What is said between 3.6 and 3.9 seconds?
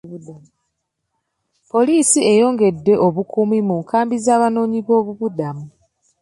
mu